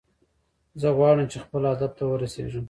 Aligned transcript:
زه 0.81 0.87
غواړم 0.97 1.25
چې 1.31 1.37
خپل 1.43 1.61
هدف 1.71 1.91
ته 1.97 2.03
ورسیږم 2.07 2.59